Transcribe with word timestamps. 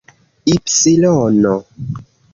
ipsilono 0.55 1.55